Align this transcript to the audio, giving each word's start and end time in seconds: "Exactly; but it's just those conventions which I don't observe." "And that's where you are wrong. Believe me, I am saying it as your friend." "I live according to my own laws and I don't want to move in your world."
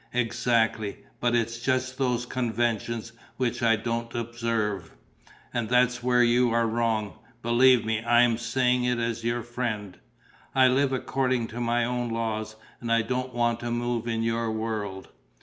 "Exactly; 0.13 1.05
but 1.19 1.35
it's 1.35 1.59
just 1.59 1.99
those 1.99 2.25
conventions 2.25 3.11
which 3.37 3.61
I 3.61 3.75
don't 3.75 4.11
observe." 4.15 4.95
"And 5.53 5.69
that's 5.69 6.01
where 6.01 6.23
you 6.23 6.49
are 6.49 6.65
wrong. 6.65 7.19
Believe 7.43 7.85
me, 7.85 8.01
I 8.03 8.23
am 8.23 8.39
saying 8.39 8.83
it 8.83 8.97
as 8.97 9.23
your 9.23 9.43
friend." 9.43 9.99
"I 10.55 10.69
live 10.69 10.91
according 10.91 11.49
to 11.49 11.59
my 11.61 11.85
own 11.85 12.09
laws 12.09 12.55
and 12.79 12.91
I 12.91 13.03
don't 13.03 13.35
want 13.35 13.59
to 13.59 13.69
move 13.69 14.07
in 14.07 14.23
your 14.23 14.49
world." 14.51 15.09